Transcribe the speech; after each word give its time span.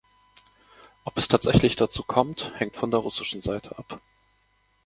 Ob 1.05 1.15
es 1.19 1.27
tatsächlich 1.27 1.75
dazu 1.75 2.01
kommt, 2.01 2.53
hängt 2.57 2.75
von 2.75 2.89
der 2.89 3.01
russischen 3.01 3.43
Seite 3.43 3.77
ab. 3.77 4.01